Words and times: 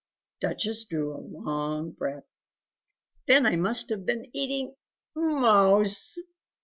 Duchess 0.39 0.85
drew 0.85 1.15
a 1.15 1.21
long 1.21 1.91
breath 1.91 2.23
"Then 3.27 3.45
I 3.45 3.55
must 3.55 3.89
have 3.89 4.03
been 4.03 4.31
eating 4.33 4.73
MOUSE!... 5.15 6.17